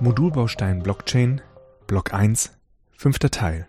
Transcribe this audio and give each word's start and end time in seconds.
Modulbaustein 0.00 0.82
Blockchain, 0.82 1.40
Block 1.86 2.12
1, 2.12 2.52
fünfter 2.96 3.30
Teil. 3.30 3.66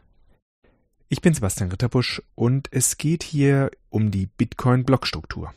Ich 1.07 1.21
bin 1.21 1.33
Sebastian 1.33 1.69
Ritterbusch 1.69 2.21
und 2.35 2.67
es 2.71 2.97
geht 2.97 3.23
hier 3.23 3.71
um 3.89 4.11
die 4.11 4.25
Bitcoin-Blockstruktur. 4.25 5.53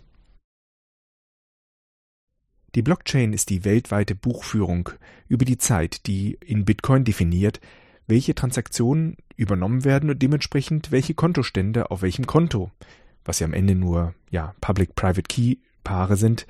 Die 2.76 2.82
Blockchain 2.82 3.32
ist 3.32 3.50
die 3.50 3.64
weltweite 3.64 4.14
Buchführung 4.14 4.90
über 5.26 5.44
die 5.44 5.58
Zeit, 5.58 6.06
die 6.06 6.38
in 6.44 6.64
Bitcoin 6.64 7.02
definiert, 7.02 7.60
welche 8.06 8.36
Transaktionen 8.36 9.16
übernommen 9.36 9.84
werden 9.84 10.10
und 10.10 10.22
dementsprechend 10.22 10.92
welche 10.92 11.14
Kontostände 11.14 11.90
auf 11.90 12.02
welchem 12.02 12.26
Konto, 12.26 12.70
was 13.28 13.38
ja 13.38 13.46
am 13.46 13.52
Ende 13.52 13.74
nur 13.74 14.14
ja 14.30 14.54
Public-Private 14.60 15.22
Key 15.22 15.56
Paare 15.84 16.16
sind, 16.16 16.46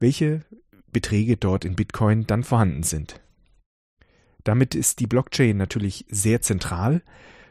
welche 0.00 0.42
Beträge 0.90 1.36
dort 1.36 1.64
in 1.64 1.76
Bitcoin 1.76 2.26
dann 2.26 2.42
vorhanden 2.42 2.82
sind. 2.82 3.20
Damit 4.42 4.74
ist 4.74 5.00
die 5.00 5.06
Blockchain 5.06 5.56
natürlich 5.56 6.06
sehr 6.08 6.40
zentral 6.40 7.02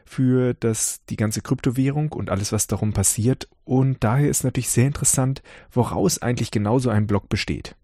für 0.04 0.54
das, 0.54 1.04
die 1.10 1.16
ganze 1.16 1.42
Kryptowährung 1.42 2.12
und 2.12 2.30
alles, 2.30 2.52
was 2.52 2.66
darum 2.66 2.92
passiert. 2.92 3.48
Und 3.64 4.02
daher 4.02 4.28
ist 4.28 4.44
natürlich 4.44 4.70
sehr 4.70 4.86
interessant, 4.86 5.42
woraus 5.70 6.22
eigentlich 6.22 6.50
genau 6.50 6.78
so 6.78 6.90
ein 6.90 7.06
Block 7.06 7.28
besteht. 7.28 7.76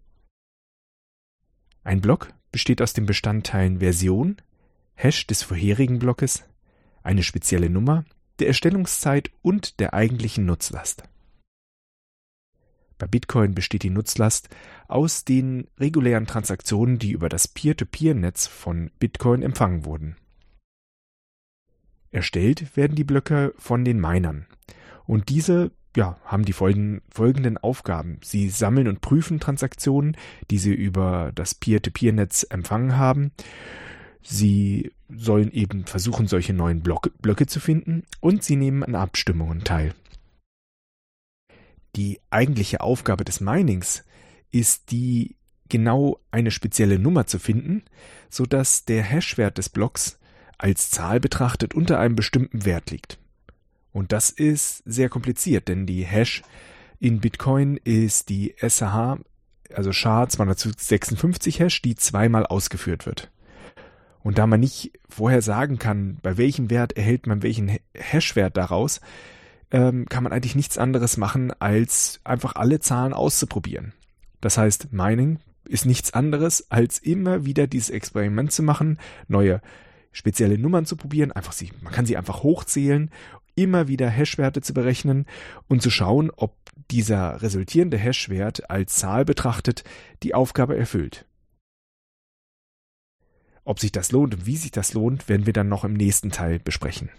Ein 1.83 2.01
Block 2.01 2.33
besteht 2.51 2.81
aus 2.81 2.93
den 2.93 3.05
Bestandteilen 3.05 3.79
Version, 3.79 4.37
Hash 4.95 5.27
des 5.27 5.43
vorherigen 5.43 5.99
Blockes, 5.99 6.43
eine 7.03 7.23
spezielle 7.23 7.69
Nummer, 7.69 8.05
der 8.43 8.49
Erstellungszeit 8.49 9.31
und 9.41 9.79
der 9.79 9.93
eigentlichen 9.93 10.45
Nutzlast. 10.45 11.03
Bei 12.97 13.07
Bitcoin 13.07 13.55
besteht 13.55 13.83
die 13.83 13.89
Nutzlast 13.89 14.49
aus 14.89 15.23
den 15.23 15.69
regulären 15.79 16.27
Transaktionen, 16.27 16.99
die 16.99 17.11
über 17.11 17.29
das 17.29 17.47
Peer-to-Peer-Netz 17.47 18.47
von 18.47 18.91
Bitcoin 18.99 19.43
empfangen 19.43 19.85
wurden. 19.85 20.17
Erstellt 22.11 22.75
werden 22.75 22.97
die 22.97 23.05
Blöcke 23.05 23.53
von 23.57 23.85
den 23.85 24.01
Minern. 24.01 24.45
Und 25.05 25.29
diese 25.29 25.71
ja, 25.95 26.17
haben 26.25 26.43
die 26.43 26.51
folgenden 26.51 27.57
Aufgaben. 27.59 28.19
Sie 28.23 28.49
sammeln 28.49 28.89
und 28.89 28.99
prüfen 28.99 29.39
Transaktionen, 29.39 30.17
die 30.51 30.57
sie 30.57 30.73
über 30.73 31.31
das 31.33 31.55
Peer-to-Peer-Netz 31.55 32.45
empfangen 32.49 32.97
haben. 32.97 33.31
Sie 34.23 34.91
sollen 35.09 35.51
eben 35.51 35.85
versuchen, 35.85 36.27
solche 36.27 36.53
neuen 36.53 36.81
Blöcke, 36.81 37.11
Blöcke 37.21 37.45
zu 37.45 37.59
finden 37.59 38.03
und 38.19 38.43
sie 38.43 38.55
nehmen 38.55 38.83
an 38.83 38.95
Abstimmungen 38.95 39.63
teil. 39.63 39.93
Die 41.95 42.19
eigentliche 42.29 42.81
Aufgabe 42.81 43.23
des 43.23 43.39
Minings 43.41 44.03
ist 44.51 44.91
die, 44.91 45.35
genau 45.69 46.19
eine 46.31 46.51
spezielle 46.51 46.99
Nummer 46.99 47.27
zu 47.27 47.39
finden, 47.39 47.83
so 48.29 48.45
dass 48.45 48.85
der 48.85 49.03
Hashwert 49.03 49.57
des 49.57 49.69
Blocks 49.69 50.19
als 50.57 50.89
Zahl 50.89 51.19
betrachtet 51.19 51.73
unter 51.73 51.99
einem 51.99 52.15
bestimmten 52.15 52.65
Wert 52.65 52.91
liegt. 52.91 53.19
Und 53.91 54.11
das 54.11 54.29
ist 54.29 54.81
sehr 54.85 55.09
kompliziert, 55.09 55.67
denn 55.67 55.85
die 55.85 56.03
Hash 56.03 56.41
in 56.99 57.19
Bitcoin 57.19 57.77
ist 57.83 58.29
die 58.29 58.55
SH, 58.57 59.19
also 59.73 59.91
SHA-256 59.91 61.59
Hash, 61.59 61.81
die 61.81 61.95
zweimal 61.95 62.45
ausgeführt 62.45 63.05
wird. 63.05 63.29
Und 64.23 64.37
da 64.37 64.47
man 64.47 64.61
nicht 64.61 64.91
vorher 65.09 65.41
sagen 65.41 65.79
kann, 65.79 66.17
bei 66.21 66.37
welchem 66.37 66.69
Wert 66.69 66.93
erhält 66.93 67.27
man 67.27 67.43
welchen 67.43 67.77
Hashwert 67.93 68.57
daraus, 68.57 69.01
ähm, 69.71 70.05
kann 70.07 70.23
man 70.23 70.31
eigentlich 70.31 70.55
nichts 70.55 70.77
anderes 70.77 71.17
machen, 71.17 71.51
als 71.59 72.21
einfach 72.23 72.55
alle 72.55 72.79
Zahlen 72.79 73.13
auszuprobieren. 73.13 73.93
Das 74.39 74.57
heißt, 74.57 74.93
Mining 74.93 75.39
ist 75.65 75.85
nichts 75.85 76.13
anderes, 76.13 76.69
als 76.71 76.99
immer 76.99 77.45
wieder 77.45 77.67
dieses 77.67 77.89
Experiment 77.89 78.51
zu 78.51 78.63
machen, 78.63 78.97
neue 79.27 79.61
spezielle 80.11 80.57
Nummern 80.57 80.85
zu 80.85 80.95
probieren, 80.95 81.31
einfach 81.31 81.53
sie, 81.53 81.71
man 81.81 81.91
kann 81.91 82.05
sie 82.05 82.17
einfach 82.17 82.43
hochzählen, 82.43 83.09
immer 83.55 83.87
wieder 83.87 84.09
Hashwerte 84.09 84.61
zu 84.61 84.73
berechnen 84.73 85.25
und 85.67 85.81
zu 85.81 85.89
schauen, 85.89 86.31
ob 86.35 86.55
dieser 86.91 87.41
resultierende 87.41 87.97
Hashwert 87.97 88.69
als 88.69 88.95
Zahl 88.95 89.25
betrachtet 89.25 89.83
die 90.23 90.33
Aufgabe 90.33 90.77
erfüllt. 90.77 91.25
Ob 93.65 93.79
sich 93.79 93.91
das 93.91 94.11
lohnt 94.11 94.33
und 94.33 94.45
wie 94.45 94.57
sich 94.57 94.71
das 94.71 94.93
lohnt, 94.93 95.29
werden 95.29 95.45
wir 95.45 95.53
dann 95.53 95.69
noch 95.69 95.83
im 95.83 95.93
nächsten 95.93 96.31
Teil 96.31 96.59
besprechen. 96.59 97.09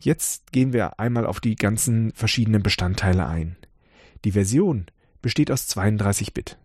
Jetzt 0.00 0.52
gehen 0.52 0.72
wir 0.72 1.00
einmal 1.00 1.26
auf 1.26 1.40
die 1.40 1.56
ganzen 1.56 2.12
verschiedenen 2.12 2.62
Bestandteile 2.62 3.26
ein. 3.26 3.56
Die 4.24 4.32
Version 4.32 4.86
besteht 5.22 5.50
aus 5.50 5.66
32 5.68 6.34
Bit. 6.34 6.58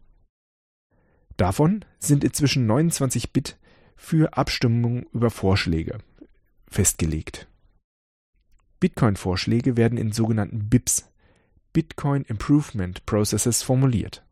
Davon 1.38 1.84
sind 2.00 2.24
inzwischen 2.24 2.68
29 2.68 3.32
Bit 3.32 3.58
für 3.96 4.38
Abstimmung 4.38 5.04
über 5.14 5.32
Vorschläge 5.32 6.00
festgelegt. 6.70 7.48
Bitcoin-Vorschläge 8.80 9.78
werden 9.78 9.98
in 9.98 10.12
sogenannten 10.12 10.70
BIPs, 10.70 11.10
Bitcoin 11.72 12.24
Improvement 12.24 13.06
Processes, 13.06 13.64
formuliert. 13.64 14.24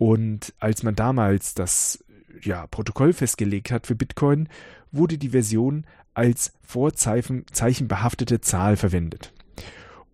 Und 0.00 0.54
als 0.58 0.82
man 0.82 0.94
damals 0.94 1.52
das 1.52 2.02
ja, 2.40 2.66
Protokoll 2.68 3.12
festgelegt 3.12 3.70
hat 3.70 3.86
für 3.86 3.94
Bitcoin, 3.94 4.48
wurde 4.92 5.18
die 5.18 5.28
Version 5.28 5.84
als 6.14 6.54
vorzeichenbehaftete 6.62 8.40
Zahl 8.40 8.78
verwendet. 8.78 9.34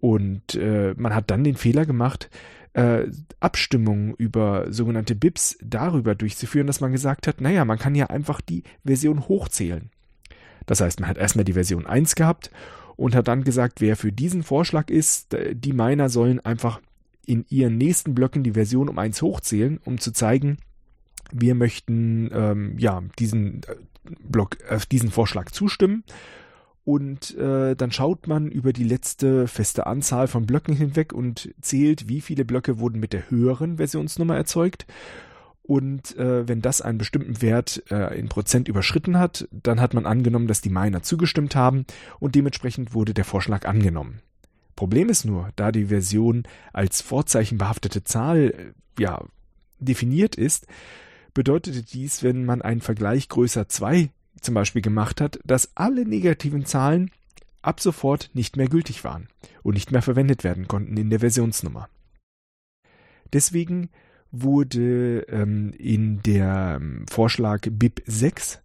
Und 0.00 0.56
äh, 0.56 0.92
man 0.97 1.14
hat 1.14 1.30
dann 1.30 1.44
den 1.44 1.54
Fehler 1.54 1.86
gemacht, 1.86 2.30
äh, 2.72 3.06
Abstimmungen 3.38 4.14
über 4.14 4.72
sogenannte 4.72 5.14
BIPs 5.14 5.56
darüber 5.62 6.16
durchzuführen, 6.16 6.66
dass 6.66 6.80
man 6.80 6.91
gesagt 6.91 7.28
hat, 7.28 7.41
naja, 7.41 7.64
man 7.64 7.78
kann 7.78 7.94
ja 7.94 8.08
einfach 8.08 8.41
die 8.41 8.64
Version 8.84 9.28
hochzählen. 9.28 9.91
Das 10.66 10.80
heißt, 10.80 10.98
man 10.98 11.08
hat 11.08 11.16
erstmal 11.16 11.44
die 11.44 11.53
Version 11.53 11.86
1 11.86 12.16
gehabt 12.16 12.50
und 12.97 13.14
hat 13.14 13.28
dann 13.28 13.44
gesagt, 13.44 13.80
wer 13.80 13.97
für 13.97 14.10
diesen 14.10 14.42
Vorschlag 14.42 14.91
ist, 14.91 15.36
die 15.53 15.72
Miner 15.72 16.08
sollen 16.08 16.44
einfach 16.44 16.80
in 17.26 17.44
ihren 17.48 17.76
nächsten 17.76 18.14
Blöcken 18.14 18.42
die 18.42 18.53
Version 18.53 18.88
um 18.88 18.98
1 18.98 19.20
hochzählen, 19.20 19.78
um 19.84 19.98
zu 19.98 20.12
zeigen, 20.12 20.59
wir 21.32 21.54
möchten 21.54 22.31
ähm, 22.32 22.78
ja 22.78 23.03
diesen 23.19 23.62
äh, 23.64 23.76
Block, 24.20 24.59
äh, 24.69 24.78
diesen 24.91 25.10
Vorschlag 25.10 25.50
zustimmen. 25.50 26.04
Und 26.84 27.36
äh, 27.36 27.75
dann 27.75 27.91
schaut 27.91 28.28
man 28.28 28.48
über 28.48 28.72
die 28.72 28.84
letzte 28.84 29.48
feste 29.48 29.88
Anzahl 29.88 30.28
von 30.28 30.47
Blöcken 30.47 30.76
hinweg 30.76 31.12
und 31.12 31.53
zählt, 31.60 32.09
wie 32.09 32.20
viele 32.20 32.44
Blöcke 32.44 32.78
wurden 32.78 33.00
mit 33.00 33.12
der 33.12 33.28
höheren 33.28 33.78
Versionsnummer 33.78 34.36
erzeugt. 34.36 34.86
Und 35.62 36.16
äh, 36.16 36.47
wenn 36.47 36.62
das 36.62 36.81
einen 36.81 36.98
bestimmten 36.98 37.42
Wert 37.42 37.82
äh, 37.91 38.16
in 38.16 38.28
Prozent 38.28 38.69
überschritten 38.69 39.19
hat, 39.19 39.48
dann 39.50 39.81
hat 39.81 39.94
man 39.94 40.06
angenommen, 40.06 40.47
dass 40.47 40.60
die 40.60 40.70
Miner 40.70 41.03
zugestimmt 41.03 41.56
haben 41.56 41.86
und 42.20 42.36
dementsprechend 42.36 42.94
wurde 42.94 43.15
der 43.15 43.25
Vorschlag 43.25 43.66
angenommen. 43.66 44.20
Problem 44.76 45.09
ist 45.09 45.25
nur, 45.25 45.50
da 45.56 45.72
die 45.72 45.87
Version 45.87 46.44
als 46.72 47.00
vorzeichenbehaftete 47.00 48.04
Zahl 48.04 48.75
äh, 48.98 49.03
ja 49.03 49.25
definiert 49.78 50.37
ist, 50.37 50.66
bedeutete 51.34 51.82
dies, 51.82 52.22
wenn 52.22 52.44
man 52.44 52.62
einen 52.62 52.81
Vergleich 52.81 53.28
größer 53.28 53.69
2 53.69 54.10
zum 54.41 54.54
Beispiel 54.54 54.82
gemacht 54.82 55.20
hat, 55.20 55.41
dass 55.44 55.72
alle 55.75 56.06
negativen 56.06 56.65
Zahlen 56.65 57.10
ab 57.62 57.81
sofort 57.81 58.31
nicht 58.34 58.56
mehr 58.56 58.69
gültig 58.69 59.03
waren 59.03 59.28
und 59.62 59.75
nicht 59.75 59.91
mehr 59.91 60.03
verwendet 60.03 60.44
werden 60.44 60.69
konnten 60.69 60.97
in 60.97 61.10
der 61.10 61.20
Versionsnummer. 61.20 61.88
Deswegen 63.32 63.91
wurde 64.31 65.26
ähm, 65.28 65.72
in 65.76 66.22
der 66.22 66.78
ähm, 66.81 67.06
Vorschlag 67.10 67.66
BIP 67.70 68.03
6 68.06 68.60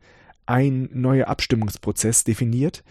ein 0.46 0.90
neuer 0.94 1.28
Abstimmungsprozess 1.28 2.24
definiert, 2.24 2.84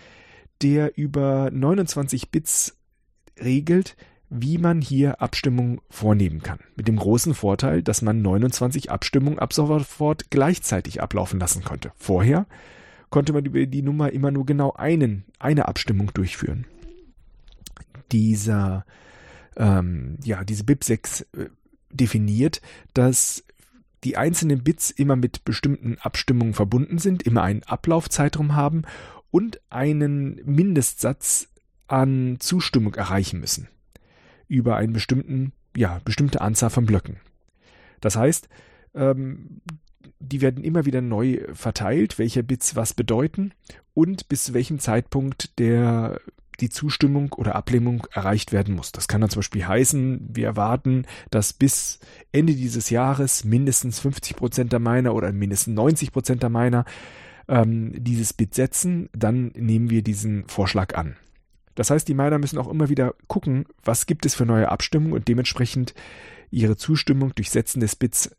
der 0.62 0.96
über 0.98 1.50
29 1.52 2.30
Bits 2.30 2.76
regelt, 3.42 3.96
wie 4.30 4.58
man 4.58 4.80
hier 4.80 5.20
Abstimmung 5.20 5.80
vornehmen 5.90 6.40
kann. 6.40 6.60
Mit 6.76 6.86
dem 6.86 6.96
großen 6.96 7.34
Vorteil, 7.34 7.82
dass 7.82 8.00
man 8.00 8.22
29 8.22 8.90
Abstimmungen 8.90 9.40
ab 9.40 9.52
sofort 9.52 10.30
gleichzeitig 10.30 11.02
ablaufen 11.02 11.40
lassen 11.40 11.64
konnte. 11.64 11.92
Vorher 11.96 12.46
konnte 13.10 13.32
man 13.32 13.44
über 13.44 13.66
die 13.66 13.82
Nummer 13.82 14.12
immer 14.12 14.30
nur 14.30 14.46
genau 14.46 14.72
einen, 14.72 15.24
eine 15.40 15.66
Abstimmung 15.66 16.12
durchführen. 16.14 16.64
Dieser, 18.12 18.86
ähm, 19.56 20.16
ja, 20.22 20.44
diese 20.44 20.62
BIP6 20.62 21.26
äh, 21.36 21.50
definiert, 21.90 22.60
dass 22.94 23.44
die 24.04 24.16
einzelnen 24.16 24.62
Bits 24.62 24.90
immer 24.90 25.16
mit 25.16 25.44
bestimmten 25.44 25.98
Abstimmungen 25.98 26.54
verbunden 26.54 26.98
sind, 26.98 27.24
immer 27.24 27.42
einen 27.42 27.64
Ablaufzeitraum 27.64 28.54
haben 28.54 28.82
und 29.30 29.60
einen 29.70 30.40
Mindestsatz 30.44 31.48
an 31.90 32.36
Zustimmung 32.40 32.94
erreichen 32.94 33.40
müssen 33.40 33.68
über 34.48 34.76
einen 34.76 34.92
bestimmten, 34.92 35.52
ja, 35.76 36.00
bestimmte 36.04 36.40
Anzahl 36.40 36.70
von 36.70 36.86
Blöcken. 36.86 37.20
Das 38.00 38.16
heißt, 38.16 38.48
ähm, 38.94 39.60
die 40.18 40.40
werden 40.40 40.64
immer 40.64 40.86
wieder 40.86 41.00
neu 41.00 41.40
verteilt, 41.52 42.18
welche 42.18 42.42
Bits 42.42 42.76
was 42.76 42.94
bedeuten 42.94 43.52
und 43.94 44.28
bis 44.28 44.52
welchem 44.52 44.78
Zeitpunkt 44.78 45.58
der 45.58 46.20
die 46.60 46.68
Zustimmung 46.68 47.32
oder 47.32 47.54
Ablehnung 47.54 48.06
erreicht 48.12 48.52
werden 48.52 48.74
muss. 48.74 48.92
Das 48.92 49.08
kann 49.08 49.22
dann 49.22 49.30
zum 49.30 49.40
Beispiel 49.40 49.66
heißen, 49.66 50.28
wir 50.32 50.46
erwarten, 50.46 51.06
dass 51.30 51.54
bis 51.54 52.00
Ende 52.32 52.54
dieses 52.54 52.90
Jahres 52.90 53.44
mindestens 53.44 54.00
50 54.00 54.36
Prozent 54.36 54.72
der 54.72 54.78
Miner 54.78 55.14
oder 55.14 55.32
mindestens 55.32 55.74
90 55.74 56.12
Prozent 56.12 56.42
der 56.42 56.50
Miner 56.50 56.84
ähm, 57.48 57.92
dieses 57.96 58.34
Bit 58.34 58.54
setzen, 58.54 59.08
dann 59.12 59.52
nehmen 59.54 59.88
wir 59.88 60.02
diesen 60.02 60.46
Vorschlag 60.48 60.94
an. 60.94 61.16
Das 61.80 61.88
heißt, 61.88 62.06
die 62.08 62.12
Miner 62.12 62.38
müssen 62.38 62.58
auch 62.58 62.68
immer 62.68 62.90
wieder 62.90 63.14
gucken, 63.26 63.64
was 63.82 64.04
gibt 64.04 64.26
es 64.26 64.34
für 64.34 64.44
neue 64.44 64.68
Abstimmungen 64.68 65.14
und 65.14 65.28
dementsprechend 65.28 65.94
ihre 66.50 66.76
Zustimmung 66.76 67.34
durch 67.34 67.48
Setzen 67.48 67.80
des 67.80 67.96
Bits 67.96 68.36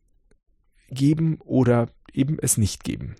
geben 0.91 1.39
oder 1.43 1.89
eben 2.13 2.38
es 2.39 2.59
nicht 2.59 2.83
geben. 2.83 3.15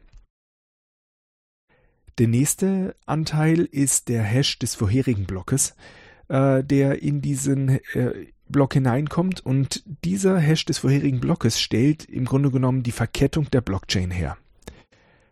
Der 2.20 2.28
nächste 2.28 2.96
Anteil 3.08 3.62
ist 3.62 4.10
der 4.10 4.22
Hash 4.22 4.60
des 4.60 4.76
vorherigen 4.76 5.26
Blockes, 5.26 5.74
äh, 6.28 6.64
der 6.64 7.02
in 7.02 7.24
diesen 7.24 7.80
äh, 7.96 8.28
Block 8.48 8.74
hineinkommt 8.74 9.44
und 9.44 9.84
dieser 10.06 10.38
Hash 10.38 10.66
des 10.66 10.78
vorherigen 10.78 11.20
Blockes 11.20 11.60
stellt 11.60 12.06
im 12.06 12.26
Grunde 12.26 12.52
genommen 12.52 12.84
die 12.84 12.92
Verkettung 12.92 13.50
der 13.50 13.62
Blockchain 13.62 14.12
her. 14.12 14.38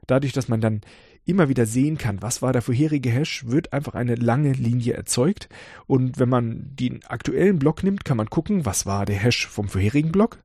Dadurch, 0.07 0.33
dass 0.33 0.47
man 0.47 0.62
dann 0.62 0.81
immer 1.30 1.50
wieder 1.50 1.66
sehen 1.66 1.98
kann, 1.98 2.22
was 2.22 2.42
war 2.42 2.54
der 2.54 2.62
vorherige 2.62 3.10
Hash, 3.10 3.46
wird 3.46 3.74
einfach 3.74 3.94
eine 3.94 4.16
lange 4.16 4.54
Linie 4.54 4.94
erzeugt. 4.94 5.50
Und 5.88 6.20
wenn 6.20 6.30
man 6.30 6.76
den 6.76 7.06
aktuellen 7.06 7.60
Block 7.60 7.84
nimmt, 7.84 8.06
kann 8.06 8.18
man 8.18 8.30
gucken, 8.30 8.66
was 8.66 8.86
war 8.86 9.06
der 9.06 9.18
Hash 9.18 9.48
vom 9.48 9.70
vorherigen 9.70 10.12
Block, 10.12 10.40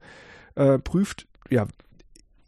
äh, 0.55 0.79
prüft, 0.79 1.27
ja, 1.51 1.67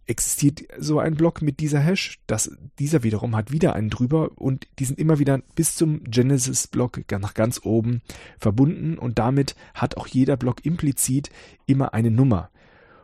existiert 0.07 0.63
so 0.79 1.01
ein 1.01 1.17
Block 1.17 1.43
mit 1.43 1.59
dieser 1.61 1.81
Hash, 1.81 2.21
das, 2.27 2.57
dieser 2.79 3.03
wiederum 3.03 3.35
hat 3.35 3.51
wieder 3.51 3.75
einen 3.75 3.91
drüber 3.91 4.31
und 4.37 4.67
die 4.79 4.85
sind 4.85 4.99
immer 5.01 5.19
wieder 5.19 5.41
bis 5.57 5.75
zum 5.75 6.05
Genesis-Block 6.05 7.01
nach 7.11 7.35
ganz 7.35 7.61
oben 7.65 8.03
verbunden 8.39 8.99
und 8.99 9.19
damit 9.19 9.57
hat 9.75 9.97
auch 9.97 10.07
jeder 10.07 10.37
Block 10.37 10.65
implizit 10.65 11.31
immer 11.67 11.93
eine 11.93 12.11
Nummer. 12.11 12.51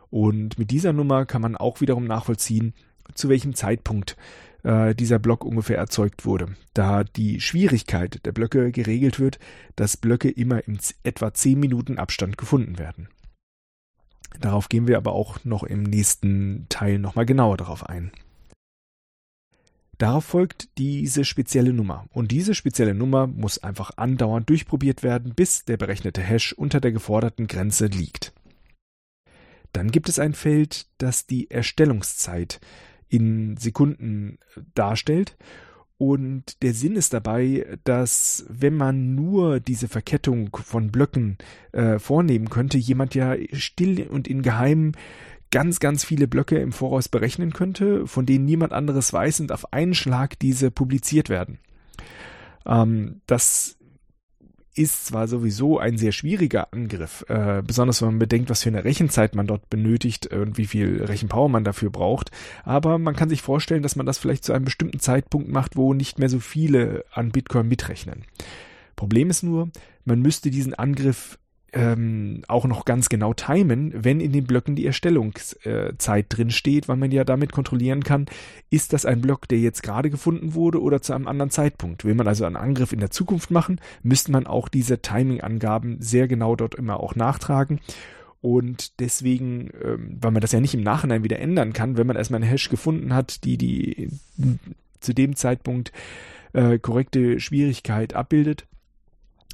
Und 0.09 0.57
mit 0.57 0.71
dieser 0.71 0.93
Nummer 0.93 1.25
kann 1.25 1.41
man 1.41 1.57
auch 1.57 1.81
wiederum 1.81 2.05
nachvollziehen, 2.05 2.73
zu 3.15 3.29
welchem 3.29 3.53
Zeitpunkt 3.53 4.15
äh, 4.63 4.95
dieser 4.95 5.19
Block 5.19 5.45
ungefähr 5.45 5.77
erzeugt 5.77 6.25
wurde, 6.25 6.55
da 6.73 7.03
die 7.03 7.41
Schwierigkeit 7.41 8.25
der 8.25 8.31
Blöcke 8.31 8.71
geregelt 8.71 9.19
wird, 9.19 9.39
dass 9.75 9.97
Blöcke 9.97 10.29
immer 10.29 10.67
in 10.67 10.79
etwa 11.03 11.33
10 11.33 11.59
Minuten 11.59 11.97
Abstand 11.97 12.37
gefunden 12.37 12.79
werden. 12.79 13.07
Darauf 14.39 14.69
gehen 14.69 14.87
wir 14.87 14.97
aber 14.97 15.13
auch 15.13 15.43
noch 15.45 15.63
im 15.63 15.83
nächsten 15.83 16.65
Teil 16.69 16.97
nochmal 16.97 17.25
genauer 17.25 17.57
darauf 17.57 17.87
ein. 17.87 18.11
Darauf 19.99 20.25
folgt 20.25 20.77
diese 20.79 21.23
spezielle 21.23 21.71
Nummer. 21.71 22.07
Und 22.11 22.31
diese 22.31 22.55
spezielle 22.55 22.95
Nummer 22.95 23.27
muss 23.27 23.59
einfach 23.59 23.91
andauernd 23.95 24.49
durchprobiert 24.49 25.03
werden, 25.03 25.33
bis 25.35 25.65
der 25.65 25.77
berechnete 25.77 26.21
Hash 26.21 26.51
unter 26.53 26.81
der 26.81 26.91
geforderten 26.91 27.47
Grenze 27.47 27.85
liegt. 27.85 28.33
Dann 29.71 29.91
gibt 29.91 30.09
es 30.09 30.19
ein 30.19 30.33
Feld, 30.33 30.87
das 30.97 31.25
die 31.25 31.49
Erstellungszeit 31.49 32.59
in 33.13 33.57
Sekunden 33.57 34.39
darstellt 34.73 35.37
und 35.97 36.61
der 36.63 36.73
Sinn 36.73 36.95
ist 36.97 37.13
dabei, 37.13 37.77
dass 37.83 38.45
wenn 38.49 38.75
man 38.75 39.15
nur 39.15 39.59
diese 39.59 39.87
Verkettung 39.87 40.49
von 40.53 40.91
Blöcken 40.91 41.37
äh, 41.71 41.99
vornehmen 41.99 42.49
könnte, 42.49 42.77
jemand 42.77 43.15
ja 43.15 43.35
still 43.53 44.07
und 44.09 44.27
in 44.27 44.41
Geheim 44.41 44.93
ganz, 45.51 45.79
ganz 45.79 46.03
viele 46.03 46.27
Blöcke 46.27 46.57
im 46.57 46.73
Voraus 46.73 47.07
berechnen 47.07 47.53
könnte, 47.53 48.05
von 48.07 48.25
denen 48.25 48.43
niemand 48.43 48.73
anderes 48.73 49.13
weiß 49.13 49.39
und 49.39 49.51
auf 49.51 49.71
einen 49.71 49.93
Schlag 49.93 50.37
diese 50.39 50.71
publiziert 50.71 51.29
werden. 51.29 51.59
Ähm, 52.65 53.21
das 53.27 53.77
ist 54.75 55.05
zwar 55.05 55.27
sowieso 55.27 55.77
ein 55.77 55.97
sehr 55.97 56.11
schwieriger 56.11 56.73
Angriff, 56.73 57.23
äh, 57.27 57.61
besonders 57.65 58.01
wenn 58.01 58.09
man 58.09 58.19
bedenkt, 58.19 58.49
was 58.49 58.63
für 58.63 58.69
eine 58.69 58.83
Rechenzeit 58.83 59.35
man 59.35 59.47
dort 59.47 59.69
benötigt 59.69 60.27
und 60.27 60.57
wie 60.57 60.65
viel 60.65 61.03
Rechenpower 61.03 61.49
man 61.49 61.63
dafür 61.63 61.89
braucht, 61.89 62.31
aber 62.63 62.97
man 62.97 63.15
kann 63.15 63.29
sich 63.29 63.41
vorstellen, 63.41 63.83
dass 63.83 63.95
man 63.95 64.05
das 64.05 64.17
vielleicht 64.17 64.43
zu 64.43 64.53
einem 64.53 64.65
bestimmten 64.65 64.99
Zeitpunkt 64.99 65.49
macht, 65.49 65.75
wo 65.75 65.93
nicht 65.93 66.19
mehr 66.19 66.29
so 66.29 66.39
viele 66.39 67.05
an 67.11 67.31
Bitcoin 67.31 67.67
mitrechnen. 67.67 68.23
Problem 68.95 69.29
ist 69.29 69.43
nur, 69.43 69.69
man 70.05 70.21
müsste 70.21 70.49
diesen 70.49 70.73
Angriff 70.73 71.37
ähm, 71.73 72.43
auch 72.47 72.65
noch 72.65 72.85
ganz 72.85 73.09
genau 73.09 73.33
timen, 73.33 73.91
wenn 73.95 74.19
in 74.19 74.31
den 74.31 74.45
Blöcken 74.45 74.75
die 74.75 74.85
Erstellungszeit 74.85 76.25
drin 76.29 76.51
steht, 76.51 76.87
weil 76.87 76.97
man 76.97 77.11
ja 77.11 77.23
damit 77.23 77.51
kontrollieren 77.51 78.03
kann, 78.03 78.27
ist 78.69 78.93
das 78.93 79.05
ein 79.05 79.21
Block, 79.21 79.47
der 79.47 79.59
jetzt 79.59 79.81
gerade 79.81 80.09
gefunden 80.09 80.53
wurde 80.53 80.81
oder 80.81 81.01
zu 81.01 81.13
einem 81.13 81.27
anderen 81.27 81.49
Zeitpunkt. 81.49 82.05
Will 82.05 82.13
man 82.13 82.27
also 82.27 82.45
einen 82.45 82.55
Angriff 82.55 82.93
in 82.93 82.99
der 82.99 83.09
Zukunft 83.09 83.49
machen, 83.49 83.81
müsste 84.03 84.31
man 84.31 84.45
auch 84.45 84.69
diese 84.69 85.01
Timing-Angaben 85.01 85.97
sehr 85.99 86.27
genau 86.27 86.55
dort 86.55 86.75
immer 86.75 86.99
auch 86.99 87.15
nachtragen. 87.15 87.79
Und 88.41 88.99
deswegen, 88.99 89.71
ähm, 89.83 90.17
weil 90.21 90.31
man 90.31 90.41
das 90.41 90.51
ja 90.51 90.59
nicht 90.59 90.75
im 90.75 90.83
Nachhinein 90.83 91.23
wieder 91.23 91.39
ändern 91.39 91.73
kann, 91.73 91.97
wenn 91.97 92.07
man 92.07 92.17
erstmal 92.17 92.41
eine 92.41 92.51
Hash 92.51 92.69
gefunden 92.69 93.13
hat, 93.13 93.45
die 93.45 93.57
die 93.57 94.09
zu 94.99 95.13
dem 95.13 95.35
Zeitpunkt 95.35 95.91
äh, 96.51 96.77
korrekte 96.77 97.39
Schwierigkeit 97.39 98.13
abbildet, 98.13 98.67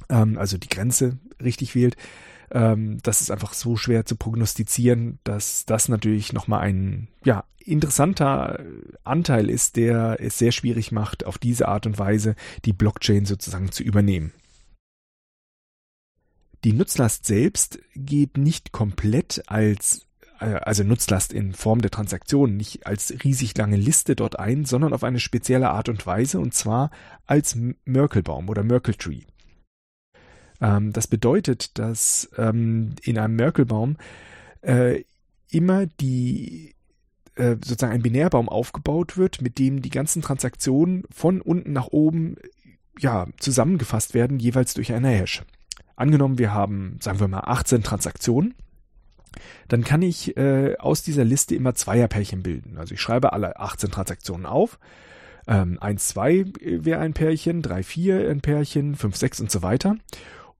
ähm, 0.08 0.36
also 0.38 0.58
die 0.58 0.68
Grenze 0.68 1.18
richtig 1.42 1.74
wählt, 1.74 1.96
ähm, 2.50 2.98
das 3.02 3.20
ist 3.20 3.30
einfach 3.30 3.52
so 3.52 3.76
schwer 3.76 4.04
zu 4.04 4.16
prognostizieren, 4.16 5.18
dass 5.24 5.64
das 5.66 5.88
natürlich 5.88 6.32
nochmal 6.32 6.60
ein 6.60 7.08
ja, 7.24 7.44
interessanter 7.64 8.64
Anteil 9.04 9.48
ist, 9.48 9.76
der 9.76 10.16
es 10.20 10.38
sehr 10.38 10.52
schwierig 10.52 10.92
macht, 10.92 11.24
auf 11.24 11.38
diese 11.38 11.68
Art 11.68 11.86
und 11.86 11.98
Weise 11.98 12.34
die 12.64 12.72
Blockchain 12.72 13.24
sozusagen 13.24 13.70
zu 13.70 13.82
übernehmen. 13.82 14.32
Die 16.64 16.72
Nutzlast 16.72 17.24
selbst 17.24 17.78
geht 17.94 18.36
nicht 18.36 18.72
komplett 18.72 19.44
als 19.46 20.06
äh, 20.40 20.56
also 20.56 20.82
Nutzlast 20.82 21.32
in 21.32 21.54
Form 21.54 21.80
der 21.80 21.90
Transaktion 21.90 22.56
nicht 22.56 22.86
als 22.86 23.14
riesig 23.24 23.56
lange 23.56 23.76
Liste 23.76 24.16
dort 24.16 24.38
ein, 24.38 24.64
sondern 24.64 24.92
auf 24.92 25.04
eine 25.04 25.20
spezielle 25.20 25.70
Art 25.70 25.88
und 25.88 26.06
Weise 26.06 26.40
und 26.40 26.52
zwar 26.52 26.90
als 27.26 27.56
Merkelbaum 27.84 28.48
oder 28.48 28.62
Merkle 28.62 28.96
Tree. 28.96 29.22
Ähm, 30.60 30.92
das 30.92 31.06
bedeutet, 31.06 31.78
dass 31.78 32.30
ähm, 32.36 32.94
in 33.02 33.18
einem 33.18 33.36
Merkelbaum 33.36 33.96
äh, 34.62 35.04
immer 35.50 35.86
die 35.86 36.74
äh, 37.36 37.56
sozusagen 37.64 37.92
ein 37.92 38.02
Binärbaum 38.02 38.48
aufgebaut 38.48 39.16
wird, 39.16 39.40
mit 39.40 39.58
dem 39.58 39.82
die 39.82 39.90
ganzen 39.90 40.22
Transaktionen 40.22 41.04
von 41.10 41.40
unten 41.40 41.72
nach 41.72 41.88
oben 41.88 42.36
ja 42.98 43.26
zusammengefasst 43.38 44.14
werden, 44.14 44.38
jeweils 44.38 44.74
durch 44.74 44.92
eine 44.92 45.08
Hash. 45.08 45.42
Angenommen, 45.96 46.38
wir 46.38 46.52
haben, 46.52 46.96
sagen 47.00 47.20
wir 47.20 47.28
mal, 47.28 47.40
18 47.40 47.82
Transaktionen, 47.82 48.54
dann 49.68 49.84
kann 49.84 50.02
ich 50.02 50.36
äh, 50.36 50.76
aus 50.78 51.02
dieser 51.02 51.24
Liste 51.24 51.54
immer 51.54 51.74
Zweierpärchen 51.74 52.42
bilden. 52.42 52.78
Also 52.78 52.94
ich 52.94 53.00
schreibe 53.00 53.32
alle 53.32 53.58
18 53.58 53.90
Transaktionen 53.90 54.46
auf. 54.46 54.78
Ähm, 55.46 55.78
1, 55.80 56.08
2 56.08 56.46
wäre 56.60 57.00
ein 57.00 57.14
Pärchen, 57.14 57.62
3, 57.62 57.82
4 57.82 58.30
ein 58.30 58.40
Pärchen, 58.40 58.96
5, 58.96 59.16
6 59.16 59.40
und 59.40 59.50
so 59.50 59.62
weiter. 59.62 59.96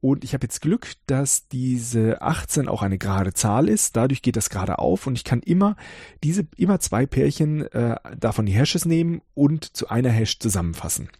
Und 0.01 0.25
ich 0.25 0.33
habe 0.33 0.45
jetzt 0.45 0.63
Glück, 0.63 0.93
dass 1.07 1.49
diese 1.49 2.23
18 2.23 2.69
auch 2.69 2.83
eine 2.83 2.97
gerade 2.97 3.35
Zahl 3.35 3.69
ist. 3.69 3.97
Dadurch 3.97 4.23
geht 4.23 4.37
das 4.37 4.49
gerade 4.49 4.79
auf 4.79 5.07
und 5.07 5.15
ich 5.15 5.25
kann 5.25 5.41
immer 5.41 5.77
diese 6.25 6.47
immer 6.57 6.81
zwei 6.81 7.05
Pärchen 7.05 7.71
äh, 7.73 7.97
davon 8.19 8.47
die 8.47 8.53
Hashes 8.53 8.87
nehmen 8.87 9.21
und 9.35 9.77
zu 9.77 9.89
einer 9.89 10.11
Hash 10.11 10.39
zusammenfassen. 10.39 11.11